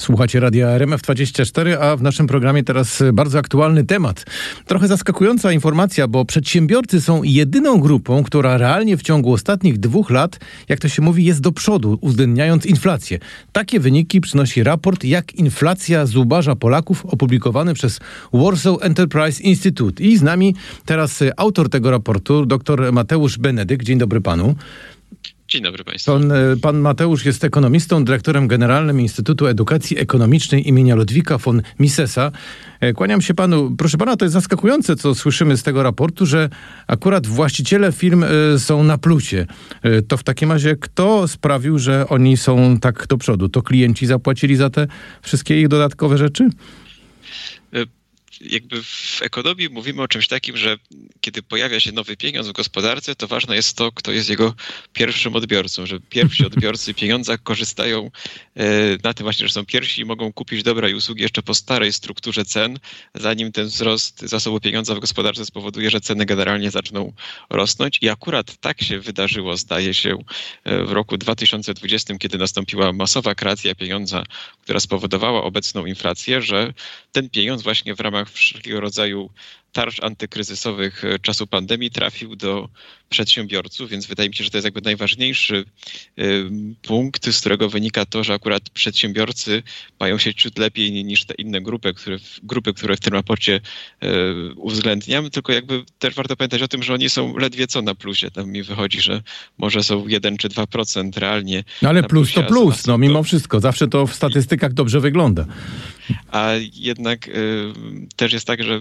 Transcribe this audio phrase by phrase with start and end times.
[0.00, 4.24] Słuchacie radia RMF24, a w naszym programie teraz bardzo aktualny temat.
[4.66, 10.38] Trochę zaskakująca informacja, bo przedsiębiorcy są jedyną grupą, która realnie w ciągu ostatnich dwóch lat,
[10.68, 13.18] jak to się mówi, jest do przodu, uwzględniając inflację.
[13.52, 18.00] Takie wyniki przynosi raport Jak inflacja zubaża Polaków, opublikowany przez
[18.32, 20.02] Warsaw Enterprise Institute.
[20.02, 20.54] I z nami
[20.86, 23.82] teraz autor tego raportu, dr Mateusz Benedyk.
[23.84, 24.54] Dzień dobry panu.
[25.52, 26.12] Dzień dobry Państwu.
[26.12, 32.32] Pan, e, pan, Mateusz jest ekonomistą, dyrektorem generalnym Instytutu Edukacji Ekonomicznej imienia Ludwika von Misesa.
[32.80, 33.76] E, kłaniam się panu.
[33.78, 36.48] Proszę pana, to jest zaskakujące, co słyszymy z tego raportu, że
[36.86, 39.46] akurat właściciele firm e, są na plusie.
[40.08, 43.48] To w takim razie kto sprawił, że oni są tak do przodu?
[43.48, 44.86] To klienci zapłacili za te
[45.22, 46.48] wszystkie ich dodatkowe rzeczy?
[48.50, 50.78] Jakby w ekonomii mówimy o czymś takim, że
[51.20, 54.54] kiedy pojawia się nowy pieniądz w gospodarce, to ważne jest to, kto jest jego
[54.92, 58.10] pierwszym odbiorcą, że pierwsi odbiorcy pieniądza korzystają
[58.56, 58.64] e,
[59.04, 61.92] na tym właśnie, że są pierwsi i mogą kupić dobra i usługi jeszcze po starej
[61.92, 62.78] strukturze cen,
[63.14, 67.12] zanim ten wzrost zasobu pieniądza w gospodarce spowoduje, że ceny generalnie zaczną
[67.50, 67.98] rosnąć.
[68.00, 70.18] I akurat tak się wydarzyło, zdaje się,
[70.64, 74.24] e, w roku 2020, kiedy nastąpiła masowa kreacja pieniądza,
[74.62, 76.72] która spowodowała obecną inflację, że
[77.12, 79.30] ten pieniądz właśnie w ramach wszelkiego rodzaju
[79.72, 82.68] tarcz antykryzysowych e, czasu pandemii trafił do
[83.08, 85.64] przedsiębiorców, więc wydaje mi się, że to jest jakby najważniejszy
[86.18, 86.22] e,
[86.82, 89.62] punkt, z którego wynika to, że akurat przedsiębiorcy
[90.00, 93.60] mają się ciut lepiej niż te inne grupy, które, grupy, które w tym raporcie
[94.00, 94.08] e,
[94.56, 98.30] uwzględniam, tylko jakby też warto pamiętać o tym, że oni są ledwie co na plusie.
[98.30, 99.22] Tam mi wychodzi, że
[99.58, 101.64] może są 1 czy 2% realnie.
[101.82, 103.22] No ale plus plusie, to plus, no mimo to...
[103.22, 103.60] wszystko.
[103.60, 105.46] Zawsze to w statystykach dobrze wygląda.
[106.30, 107.72] A jednak y,
[108.16, 108.80] też jest tak, że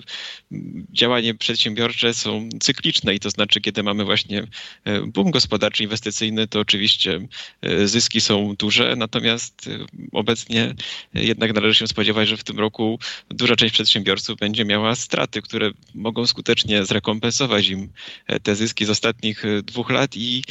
[0.93, 4.47] działania przedsiębiorcze są cykliczne i to znaczy, kiedy mamy właśnie
[4.83, 7.27] e, boom gospodarczy, inwestycyjny, to oczywiście
[7.61, 10.73] e, zyski są duże, natomiast e, obecnie
[11.13, 15.71] jednak należy się spodziewać, że w tym roku duża część przedsiębiorców będzie miała straty, które
[15.95, 17.89] mogą skutecznie zrekompensować im
[18.43, 20.43] te zyski z ostatnich dwóch lat i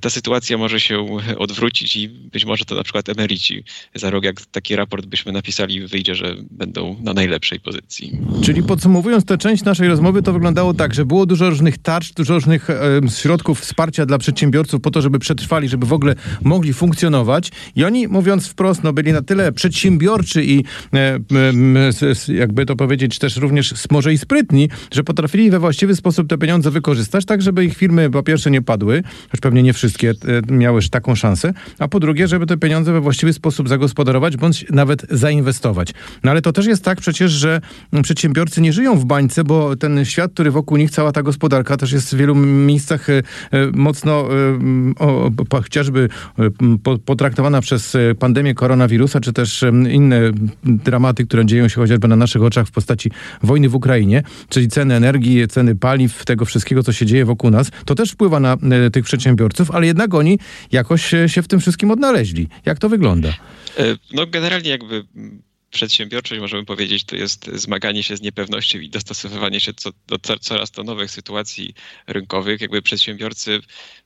[0.00, 3.64] ta sytuacja może się odwrócić i być może to na przykład emeryci
[3.94, 8.18] za rok, jak taki raport byśmy napisali, wyjdzie, że będą na najlepszej pozycji.
[8.44, 12.34] Czyli podsumowując tę część naszej rozmowy, to wyglądało tak, że było dużo różnych tarcz, dużo
[12.34, 12.68] różnych
[13.16, 17.50] środków wsparcia dla przedsiębiorców po to, żeby przetrwali, żeby w ogóle mogli funkcjonować.
[17.76, 21.18] I oni, mówiąc wprost, no, byli na tyle przedsiębiorczy i e,
[22.28, 26.70] jakby to powiedzieć też również może i sprytni, że potrafili we właściwy sposób te pieniądze
[26.70, 30.82] wykorzystać, tak żeby ich firmy po pierwsze nie padły, choć pewnie nie wszystkie e, miały
[30.90, 35.94] taką szansę, a po drugie, żeby te pieniądze we właściwy sposób zagospodarować, bądź nawet zainwestować.
[36.24, 37.60] No ale to też jest tak przecież, że
[38.02, 41.92] przedsiębiorcy nie żyją w bańce, bo ten świat, który wokół nich, cała ta gospodarka też
[41.92, 43.22] jest w wielu miejscach e, e,
[43.74, 44.28] mocno
[45.50, 46.08] e, chociażby
[47.04, 50.20] potraktowana przez pandemię koronawirusa, czy też inne
[50.64, 53.10] dramaty, które dzieją się chociażby na naszych oczach w postaci
[53.42, 57.70] wojny w Ukrainie, czyli ceny energii, ceny paliw, tego wszystkiego, co się dzieje wokół nas,
[57.84, 58.56] to też wpływa na
[58.92, 60.38] tych przedsiębiorców, ale jednak oni
[60.72, 62.48] jakoś się w tym wszystkim odnaleźli.
[62.64, 63.28] Jak to wygląda?
[64.12, 65.04] No generalnie jakby
[65.76, 70.70] przedsiębiorczość, możemy powiedzieć, to jest zmaganie się z niepewnością i dostosowywanie się co, do coraz
[70.70, 71.74] to nowych sytuacji
[72.06, 72.60] rynkowych.
[72.60, 73.60] Jakby przedsiębiorcy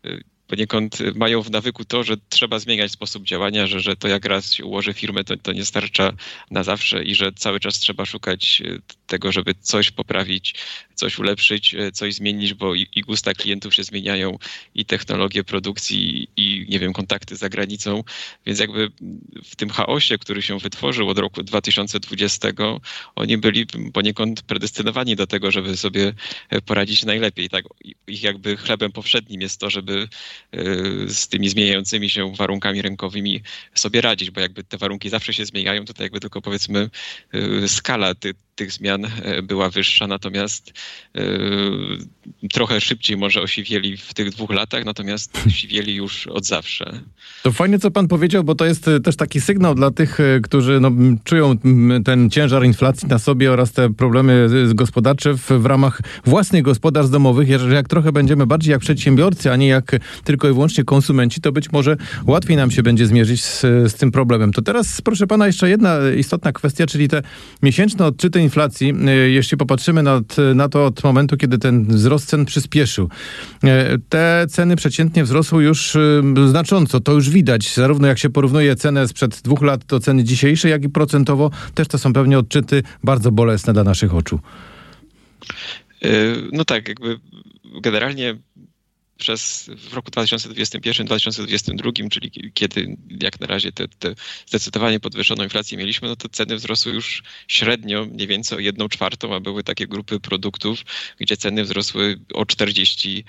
[0.05, 4.25] y, poniekąd mają w nawyku to, że trzeba zmieniać sposób działania, że, że to jak
[4.25, 6.13] raz się ułoży firmę, to, to nie starcza
[6.51, 10.55] na zawsze i że cały czas trzeba szukać y, tego, żeby coś poprawić,
[10.95, 14.39] coś ulepszyć, y, coś zmienić, bo i, i gusta klientów się zmieniają,
[14.75, 18.05] i technologie produkcji, i nie wiem, kontakty za granicą,
[18.47, 18.91] więc jakby
[19.45, 22.49] w tym chaosie, który się wytworzył od roku 2020,
[23.17, 26.13] oni byli poniekąd predestynowani do tego, żeby sobie
[26.67, 27.49] poradzić najlepiej.
[27.49, 27.65] Tak?
[28.07, 30.09] Ich jakby chlebem powszednim jest to, żeby
[31.09, 33.43] z tymi zmieniającymi się warunkami rynkowymi
[33.75, 36.91] sobie radzić, bo jakby te warunki zawsze się zmieniają, to jakby tylko powiedzmy
[37.35, 40.73] y, skala ty, tych zmian e, była wyższa, natomiast
[41.17, 41.21] y,
[42.53, 47.01] trochę szybciej może osiwieli w tych dwóch latach, natomiast siwieli już od zawsze.
[47.43, 50.91] To fajnie, co pan powiedział, bo to jest też taki sygnał dla tych, którzy no,
[51.25, 51.59] czują
[52.05, 57.49] ten ciężar inflacji na sobie oraz te problemy gospodarcze w, w ramach własnych gospodarstw domowych.
[57.49, 61.53] Jeżeli jak trochę będziemy bardziej jak przedsiębiorcy, a nie jak tylko i wyłącznie konsumenci, to
[61.53, 61.97] być może
[62.27, 64.53] łatwiej nam się będzie zmierzyć z, z tym problemem.
[64.53, 67.23] To teraz, proszę pana, jeszcze jedna istotna kwestia, czyli te
[67.63, 68.95] miesięczne odczyty inflacji.
[69.07, 70.21] E, jeśli popatrzymy na,
[70.55, 73.09] na to od momentu, kiedy ten wzrost cen przyspieszył,
[73.65, 77.01] e, te ceny przeciętnie wzrosły już e, znacząco.
[77.01, 80.85] To już widać, zarówno jak się porównuje cenę sprzed dwóch lat do ceny dzisiejszej, jak
[80.85, 81.51] i procentowo.
[81.75, 84.41] Też to są pewnie odczyty bardzo bolesne dla naszych oczu.
[86.53, 87.21] No tak, jakby
[87.83, 88.35] generalnie
[89.21, 94.15] przez w roku 2021-2022, czyli kiedy jak na razie te,
[94.47, 99.35] zdecydowanie podwyższoną inflację mieliśmy, no to ceny wzrosły już średnio mniej więcej o jedną czwartą,
[99.35, 100.79] a były takie grupy produktów,
[101.21, 103.23] gdzie ceny wzrosły o 40%,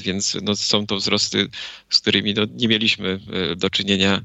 [0.00, 1.48] więc no są to wzrosty,
[1.90, 3.20] z którymi no nie mieliśmy
[3.56, 4.22] do czynienia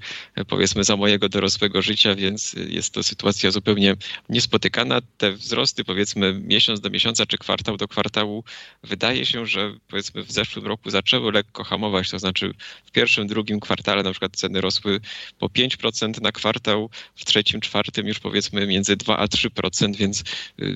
[0.47, 3.95] powiedzmy za mojego dorosłego życia, więc jest to sytuacja zupełnie
[4.29, 5.01] niespotykana.
[5.17, 8.43] Te wzrosty powiedzmy miesiąc do miesiąca czy kwartał do kwartału
[8.83, 12.53] wydaje się, że powiedzmy w zeszłym roku zaczęły lekko hamować, to znaczy
[12.85, 14.99] w pierwszym, drugim kwartale na przykład ceny rosły
[15.39, 20.23] po 5% na kwartał, w trzecim, czwartym już powiedzmy między 2 a 3%, więc
[20.59, 20.75] y,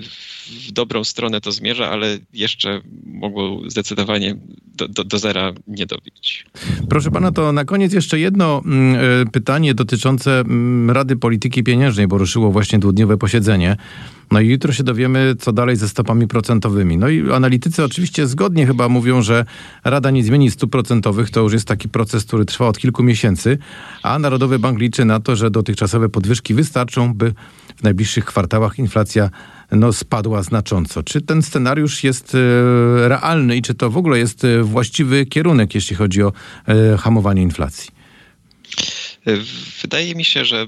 [0.68, 4.36] w dobrą stronę to zmierza, ale jeszcze mogło zdecydowanie
[4.76, 6.46] do, do, do zera nie dobić.
[6.90, 12.08] Proszę pana, to na koniec jeszcze jedno mm, e, pytanie dotyczące mm, Rady Polityki Pieniężnej,
[12.08, 13.78] bo ruszyło właśnie dwudniowe posiedzenie.
[14.32, 16.98] No i jutro się dowiemy, co dalej ze stopami procentowymi.
[16.98, 19.46] No i analitycy oczywiście zgodnie chyba mówią, że
[19.84, 21.30] Rada nie zmieni stóp procentowych.
[21.30, 23.58] To już jest taki proces, który trwa od kilku miesięcy,
[24.04, 27.34] a Narodowy Bank liczy na to, że dotychczasowe podwyżki wystarczą, by
[27.76, 29.30] w najbliższych kwartałach inflacja
[29.72, 31.04] no, spadła znacząco.
[31.04, 32.40] Czy ten scenariusz jest e,
[33.08, 36.34] realny i czy to w ogóle jest e, właściwy kierunek, jeśli chodzi o
[36.68, 37.92] e, hamowanie inflacji?
[39.82, 40.68] Wydaje mi się, że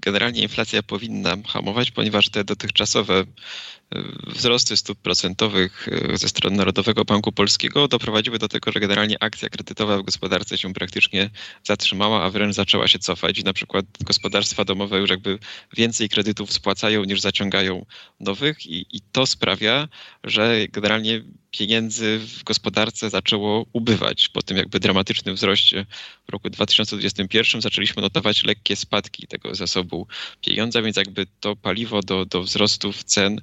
[0.00, 3.24] generalnie inflacja powinna hamować, ponieważ te dotychczasowe
[4.26, 9.48] wzrosty stóp procentowych e, ze strony Narodowego Banku Polskiego doprowadziły do tego, że generalnie akcja
[9.48, 11.30] kredytowa w gospodarce się praktycznie
[11.64, 13.44] zatrzymała, a wręcz zaczęła się cofać.
[13.44, 15.38] Na przykład gospodarstwa domowe już jakby
[15.76, 17.86] więcej kredytów spłacają niż zaciągają
[18.20, 19.88] nowych i, i to sprawia,
[20.24, 24.28] że generalnie pieniędzy w gospodarce zaczęło ubywać.
[24.28, 25.86] Po tym jakby dramatycznym wzroście
[26.28, 30.06] w roku 2021 zaczęliśmy notować lekkie spadki tego zasobu
[30.40, 33.40] pieniądza, więc jakby to paliwo do, do wzrostów cen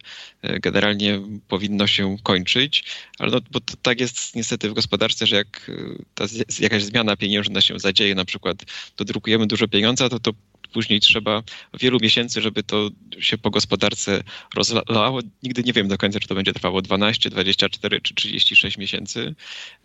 [0.62, 2.84] generalnie powinno się kończyć,
[3.20, 6.26] ale no, bo to tak jest niestety w gospodarce, że jak e, ta
[6.60, 8.58] jakaś zmiana pieniężna się zadzieje, na przykład
[8.98, 10.32] dodrukujemy dużo pieniądza, to to
[10.74, 11.44] później trzeba
[11.80, 12.90] wielu miesięcy, żeby to
[13.20, 14.24] się po gospodarce
[14.56, 15.20] rozlało.
[15.44, 19.36] Nigdy nie wiem do końca, czy to będzie trwało 12, 24 czy 36 miesięcy.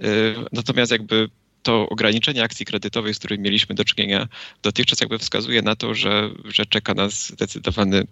[0.03, 0.07] E,
[0.53, 1.29] natomiast jakby
[1.63, 4.29] to ograniczenie akcji kredytowej, z którymi mieliśmy do czynienia
[4.63, 8.07] dotychczas, jakby wskazuje na to, że, że czeka nas zdecydowany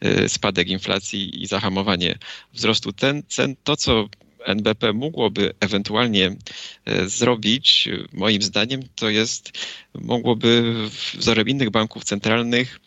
[0.00, 2.18] e, spadek inflacji i zahamowanie
[2.52, 3.56] wzrostu ten, cen.
[3.64, 4.08] To, co
[4.44, 6.36] NBP mogłoby ewentualnie
[6.84, 9.52] e, zrobić, moim zdaniem, to jest
[9.94, 10.74] mogłoby
[11.14, 12.80] wzorem innych banków centralnych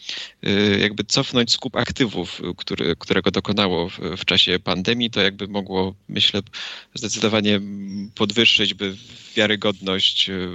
[0.48, 6.42] y, jakby cofnąć skup aktywów, który, którego dokonało w, czasie pandemii, to jakby mogło, myślę,
[6.94, 7.62] zdecydowanie
[8.16, 8.96] podwyższyć by
[9.36, 10.50] wiarygodność y,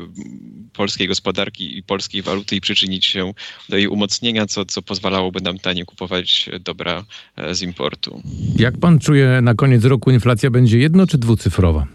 [0.73, 3.33] polskiej gospodarki i polskiej waluty i przyczynić się
[3.69, 7.05] do jej umocnienia, co, co pozwalałoby nam taniej kupować dobra
[7.37, 8.23] e, z importu.
[8.57, 11.87] Jak pan czuje na koniec roku inflacja będzie jedno czy dwucyfrowa?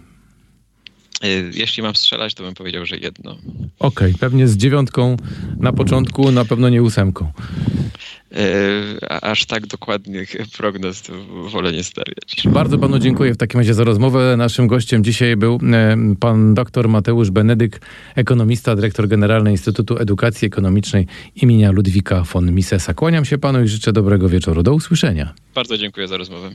[1.24, 3.32] Y, jeśli mam strzelać, to bym powiedział, że jedno.
[3.32, 5.18] Okej, okay, pewnie z dziewiątką
[5.60, 7.32] na początku, na pewno nie ósemką.
[8.32, 11.04] Y, aż tak dokładnych prognoz
[11.52, 12.48] wolę nie stawiać.
[12.54, 14.38] Bardzo panu dziękuję w takim razie za rozmowę.
[14.38, 17.82] Naszym gościem dzisiaj był e, pan dr Mateusz Benedyk,
[18.16, 22.94] ekonomista, dyrektor generalny Instytutu Edukacji Ekonomicznej imienia Ludwika von Misesa.
[22.94, 24.64] Kłaniam się panu i życzę dobrego wieczoru.
[24.64, 25.34] Do usłyszenia.
[25.56, 26.52] Bardzo dziękuję za rozmowę.